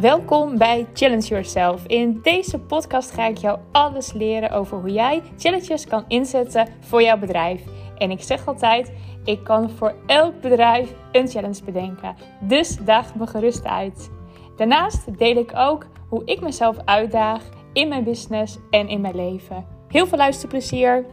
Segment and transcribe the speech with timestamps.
[0.00, 1.86] Welkom bij Challenge Yourself.
[1.86, 7.02] In deze podcast ga ik jou alles leren over hoe jij challenges kan inzetten voor
[7.02, 7.62] jouw bedrijf.
[7.96, 8.92] En ik zeg altijd,
[9.24, 12.16] ik kan voor elk bedrijf een challenge bedenken.
[12.40, 14.10] Dus daag me gerust uit.
[14.56, 19.66] Daarnaast deel ik ook hoe ik mezelf uitdaag in mijn business en in mijn leven.
[19.88, 21.06] Heel veel luisterplezier!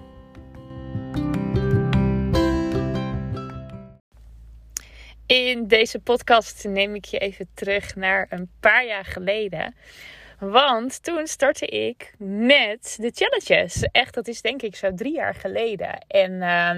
[5.38, 9.76] In deze podcast neem ik je even terug naar een paar jaar geleden.
[10.40, 13.88] Want toen startte ik met de challenges.
[13.92, 16.06] Echt, dat is denk ik zo drie jaar geleden.
[16.08, 16.72] En uh,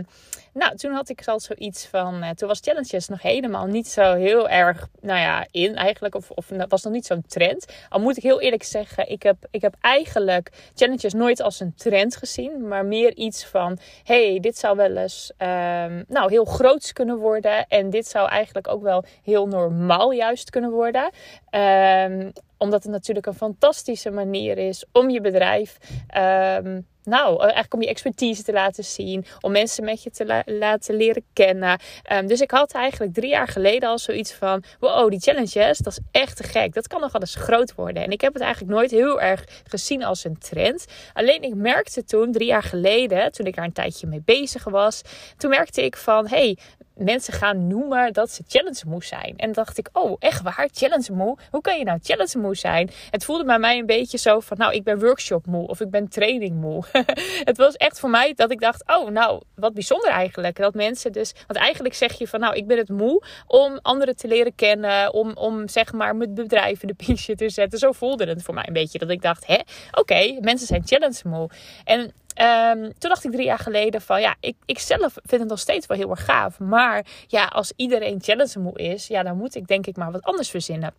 [0.53, 2.23] nou, toen had ik al zoiets van.
[2.23, 6.15] Uh, toen was challenges nog helemaal niet zo heel erg, nou ja, in eigenlijk.
[6.15, 7.65] Of, of was nog niet zo'n trend.
[7.89, 11.73] Al moet ik heel eerlijk zeggen, ik heb, ik heb eigenlijk challenges nooit als een
[11.75, 12.67] trend gezien.
[12.67, 17.67] Maar meer iets van: hey, dit zou wel eens, um, nou, heel groots kunnen worden.
[17.67, 21.09] En dit zou eigenlijk ook wel heel normaal juist kunnen worden.
[21.51, 25.77] Um, omdat het natuurlijk een fantastische manier is om je bedrijf.
[26.17, 29.25] Um, nou, eigenlijk om je expertise te laten zien.
[29.41, 31.79] Om mensen met je te laten leren kennen.
[32.11, 35.93] Um, dus ik had eigenlijk drie jaar geleden al zoiets van: wow, die challenges, dat
[35.93, 36.73] is echt te gek.
[36.73, 38.03] Dat kan nog wel eens groot worden.
[38.03, 40.85] En ik heb het eigenlijk nooit heel erg gezien als een trend.
[41.13, 45.01] Alleen ik merkte toen, drie jaar geleden, toen ik daar een tijdje mee bezig was.
[45.37, 46.57] Toen merkte ik van: hey,
[46.99, 49.33] mensen gaan noemen dat ze challenge moe zijn.
[49.37, 50.69] En dacht ik, oh, echt waar?
[50.73, 51.37] Challenge moe?
[51.51, 52.89] Hoe kan je nou challenge moe zijn?
[53.09, 55.89] Het voelde bij mij een beetje zo van, nou, ik ben workshop moe of ik
[55.89, 56.83] ben training moe.
[57.49, 60.57] het was echt voor mij dat ik dacht, oh, nou, wat bijzonder eigenlijk.
[60.57, 64.15] Dat mensen dus, want eigenlijk zeg je van, nou, ik ben het moe om anderen
[64.15, 67.79] te leren kennen, om, om zeg maar mijn bedrijf in de piesje te zetten.
[67.79, 68.99] Zo voelde het voor mij een beetje.
[68.99, 69.57] Dat ik dacht, hè,
[69.91, 71.49] oké, mensen zijn challenge moe.
[71.83, 75.49] En Um, toen dacht ik drie jaar geleden van ja, ik, ik zelf vind het
[75.49, 76.59] nog steeds wel heel erg gaaf.
[76.59, 80.23] Maar ja, als iedereen challenge moe is, ja, dan moet ik denk ik maar wat
[80.23, 80.93] anders verzinnen.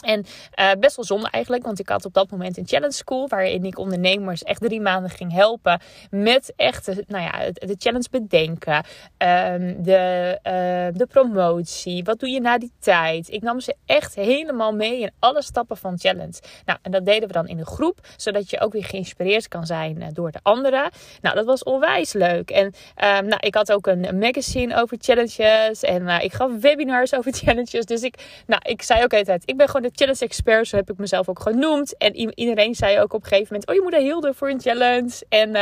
[0.00, 0.24] En
[0.60, 3.64] uh, best wel zonde eigenlijk, want ik had op dat moment een challenge school waarin
[3.64, 5.80] ik ondernemers echt drie maanden ging helpen
[6.10, 12.40] met echt nou ja, de challenge bedenken, um, de, uh, de promotie, wat doe je
[12.40, 13.28] na die tijd.
[13.30, 16.40] Ik nam ze echt helemaal mee in alle stappen van challenge.
[16.64, 19.66] Nou, en dat deden we dan in een groep, zodat je ook weer geïnspireerd kan
[19.66, 20.90] zijn uh, door de anderen.
[21.20, 22.50] Nou, dat was onwijs leuk.
[22.50, 27.32] En um, nou, ik had ook een magazine over challenges en ik gaf webinars over
[27.42, 27.84] challenges.
[27.84, 30.98] Dus ik, nou, ik zei ook altijd, ik ben gewoon challenge expert, zo heb ik
[30.98, 31.96] mezelf ook genoemd.
[31.96, 34.60] En iedereen zei ook op een gegeven moment: Oh, je moet een heel voor een
[34.60, 35.24] challenge.
[35.28, 35.54] En uh,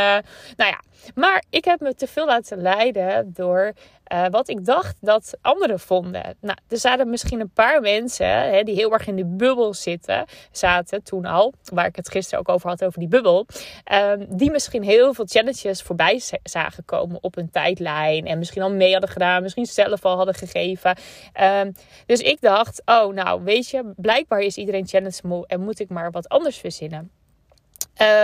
[0.57, 0.81] nou ja,
[1.15, 3.73] maar ik heb me te veel laten leiden door
[4.13, 6.37] uh, wat ik dacht dat anderen vonden.
[6.41, 10.25] Nou, er zaten misschien een paar mensen hè, die heel erg in de bubbel zitten,
[10.51, 13.47] zaten toen al, waar ik het gisteren ook over had, over die bubbel.
[13.93, 18.27] Um, die misschien heel veel challenges voorbij zagen komen op een tijdlijn.
[18.27, 20.97] En misschien al mee hadden gedaan, misschien zelf al hadden gegeven.
[21.41, 21.73] Um,
[22.07, 25.89] dus ik dacht, oh nou, weet je, blijkbaar is iedereen challenge moe en moet ik
[25.89, 27.11] maar wat anders verzinnen.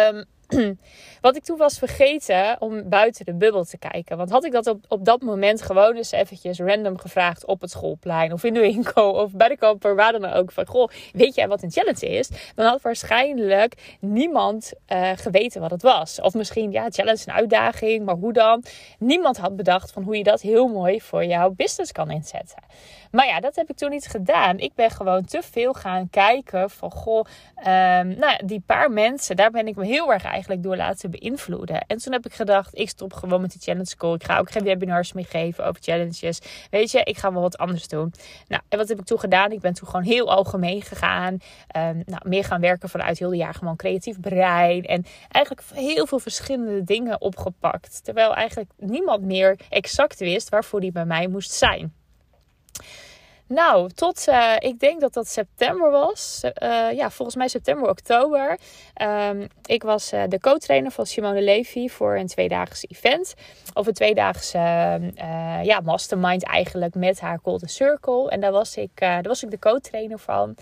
[0.08, 0.24] Um,
[1.20, 4.16] Wat ik toen was vergeten om buiten de bubbel te kijken.
[4.16, 7.70] Want had ik dat op, op dat moment gewoon eens eventjes random gevraagd op het
[7.70, 10.52] schoolplein of in de winkel of bij de kapper, waar dan ook.
[10.52, 12.30] Van goh, weet jij wat een challenge is?
[12.54, 16.20] Dan had waarschijnlijk niemand uh, geweten wat het was.
[16.20, 18.64] Of misschien, ja, challenge een uitdaging, maar hoe dan?
[18.98, 22.62] Niemand had bedacht van hoe je dat heel mooi voor jouw business kan inzetten.
[23.14, 24.58] Maar ja, dat heb ik toen niet gedaan.
[24.58, 27.24] Ik ben gewoon te veel gaan kijken van goh,
[27.58, 31.84] um, nou, die paar mensen, daar ben ik me heel erg eigenlijk door laten beïnvloeden.
[31.86, 34.14] En toen heb ik gedacht, ik stop gewoon met die challenge school.
[34.14, 36.40] Ik ga ook geen webinars meer geven over challenges.
[36.70, 38.12] Weet je, ik ga wel wat anders doen.
[38.48, 39.52] Nou, en wat heb ik toen gedaan?
[39.52, 41.32] Ik ben toen gewoon heel algemeen gegaan.
[41.32, 44.84] Um, nou, meer gaan werken vanuit heel de jaar gewoon creatief brein.
[44.84, 48.04] En eigenlijk heel veel verschillende dingen opgepakt.
[48.04, 51.92] Terwijl eigenlijk niemand meer exact wist waarvoor die bij mij moest zijn.
[53.46, 56.40] Nou, tot uh, ik denk dat dat september was.
[56.44, 58.58] Uh, ja, volgens mij september, oktober.
[59.02, 63.34] Um, ik was uh, de co-trainer van Simone Levy voor een tweedaagse event.
[63.74, 64.58] Of een tweedaagse
[65.62, 68.30] ja, mastermind eigenlijk met haar Golden Circle.
[68.30, 70.56] En daar was ik, daar was ik de co-trainer van.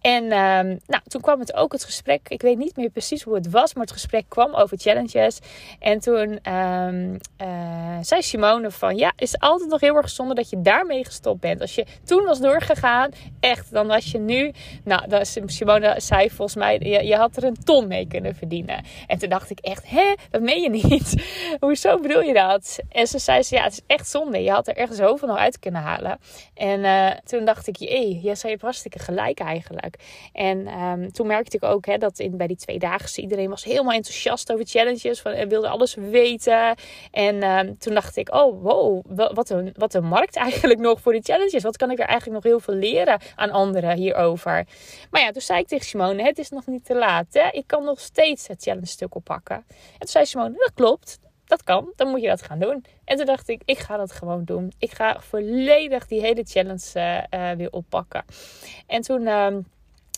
[0.00, 2.28] En um, nou, toen kwam het ook het gesprek.
[2.28, 5.38] Ik weet niet meer precies hoe het was, maar het gesprek kwam over challenges.
[5.78, 10.50] En toen um, uh, zei Simone van ja, is altijd nog heel erg zonde dat
[10.50, 11.60] je daarmee gestopt bent.
[11.60, 13.10] Als je toen was doorgegaan,
[13.40, 14.52] echt, dan was je nu.
[14.84, 18.84] Nou, Simone zei volgens mij, je, je had er een ton mee kunnen verdienen.
[19.06, 21.14] En toen dacht ik echt, hè, dat meen je niet.
[21.60, 22.78] Hoezo bedoel je dat?
[22.88, 24.42] En ze zei ze, ja, het is echt zonde.
[24.42, 26.18] Je had er echt zoveel nog uit kunnen halen.
[26.54, 29.89] En uh, toen dacht ik, jee, jij zei je hartstikke gelijk eigenlijk.
[30.32, 33.94] En ehm, toen merkte ik ook hè, dat in, bij die tweedaagse iedereen was helemaal
[33.94, 35.22] enthousiast over challenges.
[35.22, 36.74] En wilde alles weten.
[37.10, 39.02] En ehm, toen dacht ik, oh wow,
[39.34, 41.62] wat een, wat markt eigenlijk nog voor die challenges.
[41.62, 44.66] Wat kan ik er eigenlijk nog heel veel leren aan anderen hierover.
[45.10, 47.26] Maar ja, toen zei ik tegen Simone, het is nog niet te laat.
[47.30, 47.48] Hè?
[47.50, 49.56] Ik kan nog steeds het challenge stuk oppakken.
[49.56, 51.18] En toen zei Simone, dat klopt
[51.50, 52.84] dat kan, dan moet je dat gaan doen.
[53.04, 54.72] En toen dacht ik, ik ga dat gewoon doen.
[54.78, 58.24] Ik ga volledig die hele challenge uh, weer oppakken.
[58.86, 59.22] En toen.
[59.22, 59.56] Uh,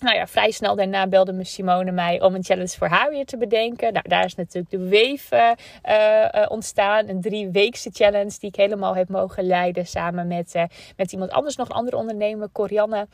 [0.02, 3.24] nou ja, vrij snel daarna belde me Simone mij om een challenge voor haar weer
[3.24, 3.92] te bedenken.
[3.92, 5.56] Nou, daar is natuurlijk de Wave
[5.88, 7.08] uh, ontstaan.
[7.08, 9.86] Een drieweekse challenge die ik helemaal heb mogen leiden.
[9.86, 10.64] Samen met, uh,
[10.96, 13.06] met iemand anders, nog een andere ondernemer, Corianne.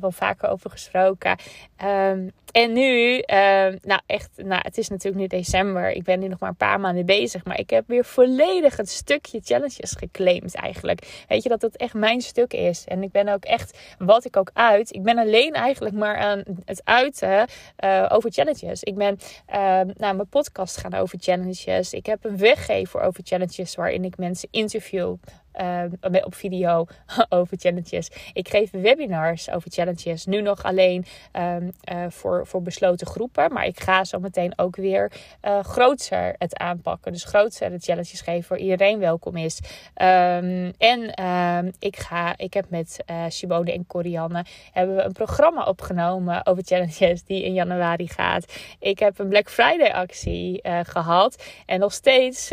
[0.00, 1.36] wel vaker over gesproken.
[1.84, 3.36] Um, en nu, uh,
[3.82, 5.90] nou echt, nou, het is natuurlijk nu december.
[5.90, 7.44] Ik ben nu nog maar een paar maanden bezig.
[7.44, 11.24] Maar ik heb weer volledig het stukje challenges geclaimd eigenlijk.
[11.28, 12.84] Weet je dat het echt mijn stuk is.
[12.86, 14.94] En ik ben ook echt, wat ik ook uit.
[14.94, 17.46] Ik ben alleen eigenlijk maar aan het uiten
[17.84, 18.82] uh, over challenges.
[18.82, 19.18] Ik ben
[19.48, 19.54] uh,
[19.96, 21.92] naar mijn podcast gaan over challenges.
[21.92, 25.16] Ik heb een weggever over challenges waarin ik mensen interview.
[25.60, 26.86] Uh, op video
[27.28, 28.10] over challenges.
[28.32, 30.26] Ik geef webinars over challenges.
[30.26, 33.52] Nu nog alleen um, uh, voor, voor besloten groepen.
[33.52, 35.12] Maar ik ga zo meteen ook weer
[35.42, 37.12] uh, groter het aanpakken.
[37.12, 39.60] Dus groter de challenges geven waar iedereen welkom is.
[39.94, 46.46] Um, en ik, ga, ik heb met Simone en Corianne hebben we een programma opgenomen
[46.46, 48.52] over challenges die in januari gaat.
[48.78, 51.44] Ik heb een Black Friday actie gehad.
[51.66, 52.52] En nog steeds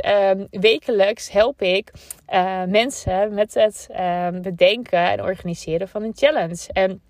[0.49, 1.91] wekelijks help ik
[2.67, 2.94] mensen
[3.29, 6.67] met het ehm, bedenken en organiseren van een challenge.
[6.73, 7.01] En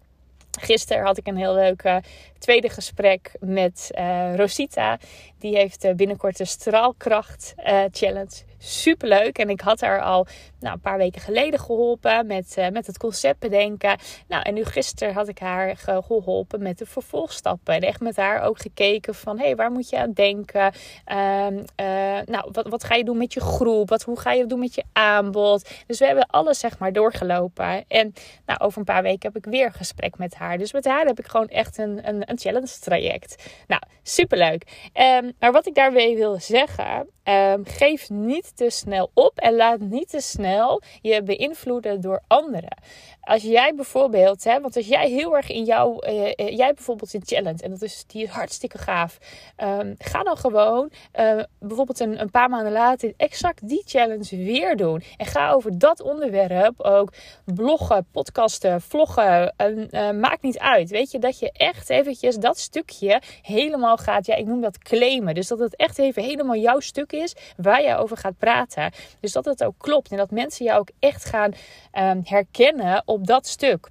[0.59, 1.97] Gisteren had ik een heel leuk uh,
[2.39, 4.99] tweede gesprek met uh, Rosita.
[5.39, 7.53] Die heeft uh, binnenkort de Straalkracht
[7.91, 9.37] Challenge superleuk.
[9.37, 10.27] En ik had haar al
[10.59, 13.97] nou, een paar weken geleden geholpen met, uh, met het concept bedenken.
[14.27, 17.73] Nou, en nu gisteren had ik haar geholpen met de vervolgstappen.
[17.73, 20.73] En echt met haar ook gekeken van, hé, hey, waar moet je aan denken?
[21.07, 23.89] Uh, uh, nou, wat, wat ga je doen met je groep?
[23.89, 25.69] Wat, hoe ga je doen met je aanbod?
[25.87, 27.85] Dus we hebben alles, zeg maar, doorgelopen.
[27.87, 28.13] En
[28.45, 30.57] nou, over een paar weken heb ik weer een gesprek met haar.
[30.57, 33.43] Dus met haar heb ik gewoon echt een, een, een challenge traject.
[33.67, 34.89] Nou, superleuk.
[34.93, 39.79] Um, maar wat ik daarmee wil zeggen, um, geef niet te snel op en laat
[39.79, 42.77] niet te snel je beïnvloeden door anderen.
[43.21, 47.21] Als jij bijvoorbeeld, hè, want als jij heel erg in jouw, uh, jij bijvoorbeeld in
[47.25, 49.17] challenge en dat is die hartstikke gaaf,
[49.57, 54.75] um, ga dan gewoon uh, bijvoorbeeld een, een, paar maanden later exact die challenge weer
[54.75, 55.03] doen.
[55.17, 57.13] En ga over dat onderwerp ook
[57.45, 63.21] bloggen, podcasten, vloggen, uh, maakt niet uit, weet je, dat je echt eventjes dat stukje
[63.41, 67.11] helemaal gaat, ja, ik noem dat claimen, dus dat het echt even helemaal jouw stuk
[67.15, 70.79] is waar jij over gaat praten, dus dat het ook klopt en dat mensen jou
[70.79, 71.53] ook echt gaan
[71.93, 73.87] um, herkennen op dat stuk.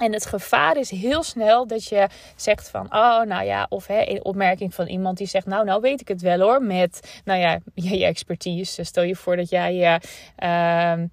[0.00, 4.08] En het gevaar is heel snel dat je zegt van, oh, nou ja, of hè,
[4.08, 7.40] een opmerking van iemand die zegt, nou, nou weet ik het wel hoor, met, nou
[7.40, 8.84] ja, je, expertise.
[8.84, 10.00] Stel je voor dat jij,
[10.42, 11.06] uh,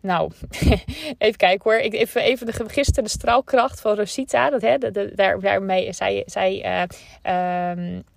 [0.00, 0.30] nou,
[1.18, 1.80] even kijken hoor.
[1.80, 4.50] Ik, even, even de, gisteren de straalkracht van Rosita.
[4.50, 6.86] Dat, hè, de, daar, daarmee, zij, zij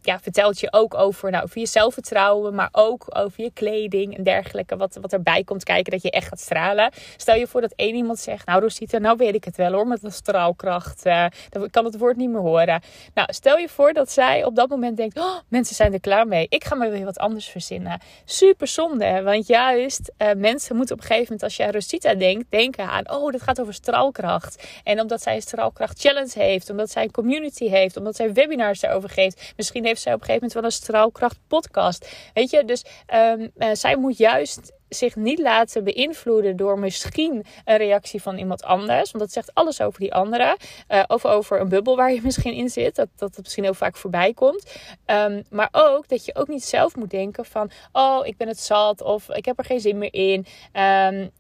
[0.06, 4.24] ja, vertelt je ook over, nou, over je zelfvertrouwen, maar ook over je kleding en
[4.24, 4.78] dergelijke.
[4.78, 6.92] Wat, wat erbij komt kijken dat je echt gaat stralen.
[7.18, 9.88] Stel je voor dat één iemand zegt, nou Rosita, nou weet ik het wel hoor,
[9.88, 11.06] met de straalkracht.
[11.06, 12.82] Uh, dan kan het woord niet meer horen.
[13.14, 16.28] Nou, stel je voor dat zij op dat moment denkt, oh, mensen zijn er klaar
[16.28, 16.46] mee.
[16.50, 18.00] Ik ga maar weer wat anders verzinnen.
[18.26, 22.46] Super zonde, want juist uh, mensen moeten op een gegeven moment, als jij Rosita denkt,
[22.52, 24.68] denken aan, oh, dat gaat over straalkracht.
[24.84, 28.82] En omdat zij een straalkracht challenge heeft, omdat zij een community heeft, omdat zij webinars
[28.82, 32.10] erover geeft, misschien heeft zij op een gegeven moment wel een straalkracht podcast.
[32.34, 37.78] Weet je, dus um, uh, zij moet juist zich niet laten beïnvloeden door misschien een
[37.78, 39.12] reactie van iemand anders.
[39.12, 40.58] Want dat zegt alles over die andere.
[40.90, 42.96] Uh, of over een bubbel waar je misschien in zit.
[42.96, 44.72] Dat, dat misschien heel vaak voorbij komt.
[45.06, 47.72] Um, maar ook dat je ook niet zelf moet denken van...
[47.92, 49.02] Oh, ik ben het zat.
[49.02, 50.46] Of ik heb er geen zin meer in.
[50.74, 51.32] Um,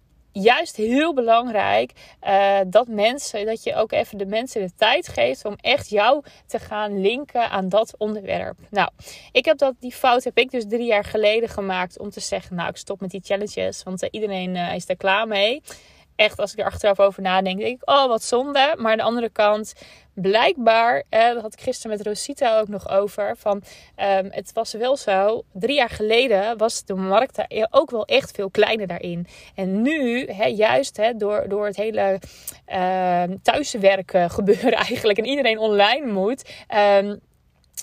[0.41, 1.91] juist heel belangrijk
[2.23, 6.23] uh, dat mensen, dat je ook even de mensen de tijd geeft om echt jou
[6.45, 8.57] te gaan linken aan dat onderwerp.
[8.69, 8.89] Nou,
[9.31, 12.55] ik heb dat, die fout heb ik dus drie jaar geleden gemaakt om te zeggen,
[12.55, 15.61] nou, ik stop met die challenges, want uh, iedereen uh, is er klaar mee
[16.15, 18.75] echt, als ik er achteraf over nadenk, denk ik, oh wat zonde.
[18.77, 19.73] Maar aan de andere kant,
[20.13, 23.35] blijkbaar, dat had ik gisteren met Rosita ook nog over.
[23.37, 23.63] Van,
[23.97, 28.31] um, het was wel zo, drie jaar geleden was de markt daar ook wel echt
[28.31, 29.27] veel kleiner daarin.
[29.55, 32.19] En nu, hè, juist hè, door, door het hele
[32.67, 36.49] uh, thuiswerken gebeuren eigenlijk en iedereen online moet.
[36.75, 37.19] Um,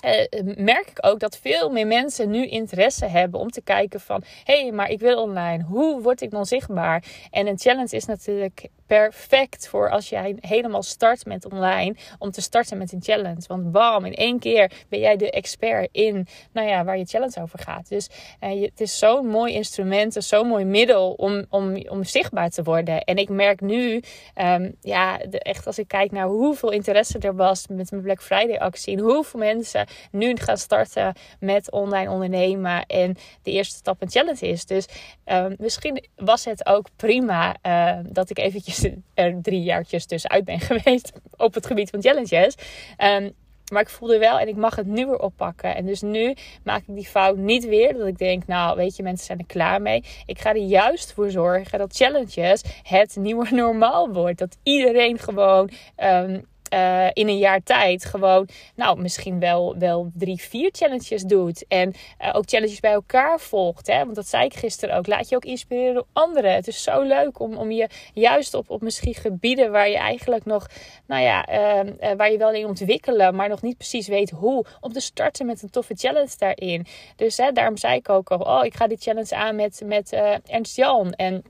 [0.05, 4.23] uh, merk ik ook dat veel meer mensen nu interesse hebben om te kijken van...
[4.43, 5.63] hé, hey, maar ik wil online.
[5.63, 7.03] Hoe word ik dan zichtbaar?
[7.31, 11.95] En een challenge is natuurlijk perfect voor als jij helemaal start met online.
[12.19, 13.41] Om te starten met een challenge.
[13.47, 17.41] Want bam, in één keer ben jij de expert in nou ja, waar je challenge
[17.41, 17.89] over gaat.
[17.89, 18.09] Dus
[18.41, 23.03] uh, het is zo'n mooi instrument, zo'n mooi middel om, om, om zichtbaar te worden.
[23.03, 24.01] En ik merk nu,
[24.35, 28.21] um, ja, de, echt als ik kijk naar hoeveel interesse er was met mijn Black
[28.21, 28.97] Friday actie.
[28.97, 32.85] En hoeveel mensen nu gaan starten met online ondernemen.
[32.85, 34.65] En de eerste stap een challenge is.
[34.65, 34.85] Dus
[35.25, 38.82] um, misschien was het ook prima uh, dat ik eventjes
[39.13, 42.55] er drie jaartjes tussenuit ben geweest op het gebied van challenges.
[42.97, 43.33] Um,
[43.71, 45.75] maar ik voelde wel en ik mag het nu weer oppakken.
[45.75, 47.97] En dus nu maak ik die fout niet weer.
[47.97, 50.03] Dat ik denk, nou weet je, mensen zijn er klaar mee.
[50.25, 54.39] Ik ga er juist voor zorgen dat challenges het nieuwe normaal wordt.
[54.39, 55.69] Dat iedereen gewoon
[56.03, 61.65] um, uh, in een jaar tijd gewoon, nou, misschien wel, wel drie, vier challenges doet.
[61.67, 63.87] En uh, ook challenges bij elkaar volgt.
[63.87, 64.03] Hè?
[64.03, 65.07] Want dat zei ik gisteren ook.
[65.07, 66.53] Laat je ook inspireren door anderen.
[66.53, 70.45] Het is zo leuk om, om je juist op, op misschien gebieden waar je eigenlijk
[70.45, 70.67] nog,
[71.07, 74.93] nou ja, uh, waar je wel in ontwikkelen, maar nog niet precies weet hoe, om
[74.93, 76.85] te starten met een toffe challenge daarin.
[77.15, 80.11] Dus hè, daarom zei ik ook al, oh, ik ga die challenge aan met, met
[80.45, 81.13] Ernst Jan.
[81.13, 81.43] En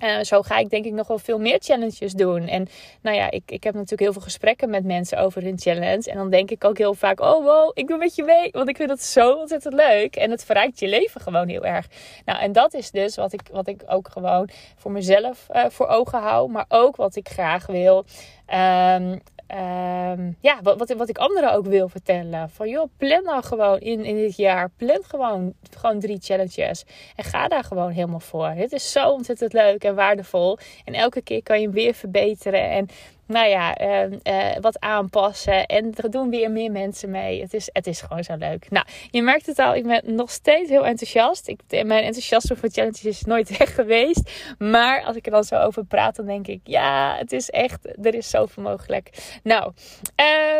[0.00, 2.48] uh, zo ga ik denk ik nog wel veel meer challenges doen.
[2.48, 2.68] En
[3.02, 6.10] nou ja, ik, ik heb natuurlijk heel veel gesprekken met mensen over hun challenge.
[6.10, 8.48] En dan denk ik ook heel vaak, oh wow, ik doe met je mee.
[8.52, 10.16] Want ik vind dat zo ontzettend leuk.
[10.16, 11.86] En het verrijkt je leven gewoon heel erg.
[12.24, 15.86] Nou, en dat is dus wat ik, wat ik ook gewoon voor mezelf uh, voor
[15.86, 16.50] ogen hou.
[16.50, 18.04] Maar ook wat ik graag wil.
[18.54, 19.20] Um,
[19.54, 22.50] Um, ja, wat, wat, wat, ik anderen ook wil vertellen.
[22.50, 24.70] Van joh, plan nou gewoon in, in dit jaar.
[24.76, 26.84] Plan gewoon, gewoon drie challenges.
[27.16, 28.48] En ga daar gewoon helemaal voor.
[28.48, 30.58] Het is zo ontzettend leuk en waardevol.
[30.84, 32.70] En elke keer kan je hem weer verbeteren.
[32.70, 32.88] En
[33.30, 35.66] nou ja, uh, uh, wat aanpassen.
[35.66, 37.40] En er doen weer meer mensen mee.
[37.40, 38.70] Het is, het is gewoon zo leuk.
[38.70, 41.48] Nou, je merkt het al, ik ben nog steeds heel enthousiast.
[41.48, 44.30] Ik, mijn enthousiasme voor challenges is nooit weg geweest.
[44.58, 48.04] Maar als ik er dan zo over praat, dan denk ik, ja, het is echt,
[48.06, 49.38] er is zoveel mogelijk.
[49.42, 49.72] Nou,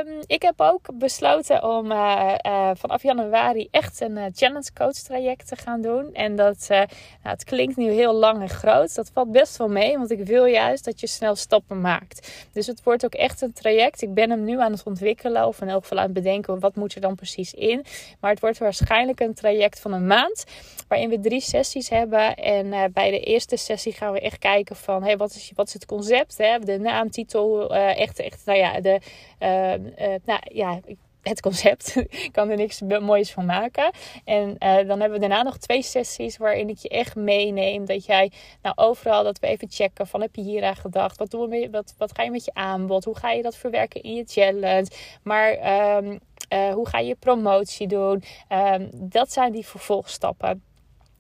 [0.06, 2.34] um, ik heb ook besloten om uh,
[2.74, 6.14] vanaf januari echt een challenge coach traject te gaan doen.
[6.14, 6.86] En dat, nou,
[7.22, 8.94] het klinkt nu heel lang en groot.
[8.94, 12.48] Dat valt best wel mee, want ik wil juist dat je snel stappen maakt.
[12.66, 14.02] Het wordt ook echt een traject.
[14.02, 16.76] Ik ben hem nu aan het ontwikkelen of in elk geval aan het bedenken wat
[16.76, 17.84] moet er dan precies in.
[18.20, 20.44] Maar het wordt waarschijnlijk een traject van een maand
[20.88, 22.34] waarin we drie sessies hebben.
[22.34, 25.66] En uh, bij de eerste sessie gaan we echt kijken van hey, wat, is, wat
[25.66, 26.38] is het concept?
[26.38, 26.58] Hè?
[26.58, 29.00] De naam, titel, uh, echt, echt, nou ja, de,
[29.40, 30.80] uh, nou ja,
[31.22, 31.96] het concept.
[32.26, 33.90] ik kan er niks moois van maken.
[34.24, 37.86] En uh, dan hebben we daarna nog twee sessies waarin ik je echt meeneem.
[37.86, 41.18] Dat jij nou overal dat we even checken van heb je hier aan gedacht?
[41.18, 43.04] Wat, doen we, wat, wat ga je met je aanbod?
[43.04, 44.90] Hoe ga je dat verwerken in je challenge?
[45.22, 45.50] Maar
[45.96, 46.18] um,
[46.52, 48.22] uh, hoe ga je promotie doen?
[48.48, 50.62] Um, dat zijn die vervolgstappen.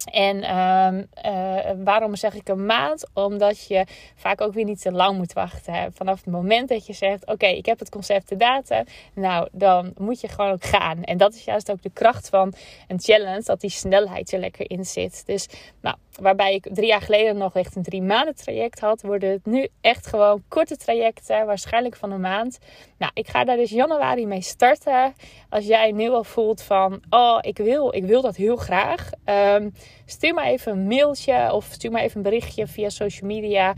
[0.04, 3.06] En um, uh, waarom zeg ik een maand?
[3.14, 5.92] Omdat je vaak ook weer niet te lang moet wachten.
[5.92, 8.84] Vanaf het moment dat je zegt: Oké, ik heb het concept de data.
[9.14, 11.02] Nou, dan moet je gewoon ook gaan.
[11.02, 12.52] En dat is juist ook de kracht van
[12.88, 15.22] een challenge: dat die snelheid er lekker in zit.
[15.26, 15.48] Dus,
[15.80, 19.46] nou, waarbij ik drie jaar geleden nog echt een drie maanden traject had, worden het
[19.46, 22.58] nu echt gewoon korte trajecten, waarschijnlijk van een maand.
[22.98, 25.14] Nou, ik ga daar dus januari mee starten.
[25.48, 29.10] Als jij nu al voelt van: Oh, ik wil, ik wil dat heel graag.
[29.24, 29.72] Um,
[30.06, 33.74] stuur me even een mailtje of stuur me even een berichtje via social media.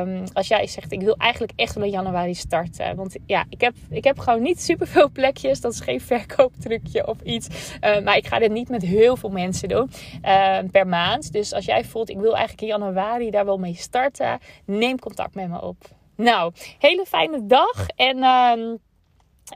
[0.00, 2.96] Um, als jij zegt, ik wil eigenlijk echt wel in januari starten.
[2.96, 5.60] Want ja, ik heb, ik heb gewoon niet super veel plekjes.
[5.60, 7.48] Dat is geen verkooptrucje of iets.
[7.84, 9.90] Uh, maar ik ga dit niet met heel veel mensen doen
[10.24, 11.32] uh, per maand.
[11.32, 15.34] Dus als jij voelt, ik wil eigenlijk in januari daar wel mee starten, neem contact
[15.34, 15.76] met me op.
[16.16, 17.86] Nou, hele fijne dag.
[17.96, 18.16] En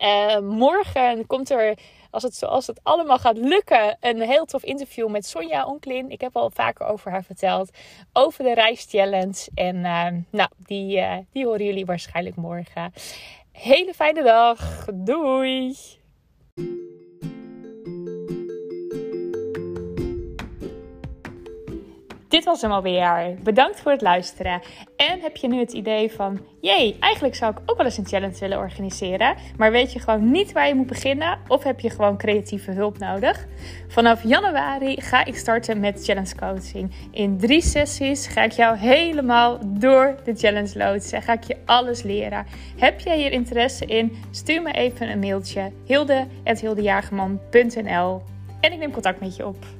[0.02, 1.78] uh, morgen komt er
[2.16, 6.11] als het zoals het allemaal gaat lukken, een heel tof interview met Sonja Onklin.
[6.11, 7.70] Ik heb al vaker over haar verteld.
[8.12, 9.49] Over de reischallenge.
[9.54, 12.92] En uh, nou, die, uh, die horen jullie waarschijnlijk morgen.
[13.52, 14.87] Hele fijne dag.
[14.94, 15.76] Doei!
[22.37, 23.37] Dit was hem alweer.
[23.43, 24.61] Bedankt voor het luisteren.
[24.97, 28.07] En heb je nu het idee van: jee, eigenlijk zou ik ook wel eens een
[28.07, 31.38] challenge willen organiseren, maar weet je gewoon niet waar je moet beginnen?
[31.49, 33.47] Of heb je gewoon creatieve hulp nodig?
[33.88, 36.93] Vanaf januari ga ik starten met challenge coaching.
[37.11, 41.23] In drie sessies ga ik jou helemaal door de challenge loodsen.
[41.23, 42.47] Ga ik je alles leren.
[42.76, 44.16] Heb jij hier interesse in?
[44.31, 48.23] Stuur me even een mailtje: hilde.hildejagerman.nl
[48.61, 49.75] en ik neem contact met je op.